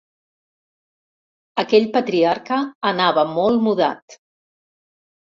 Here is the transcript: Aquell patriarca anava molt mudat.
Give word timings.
Aquell 1.63 1.85
patriarca 1.97 2.57
anava 2.93 3.27
molt 3.35 3.61
mudat. 3.67 4.17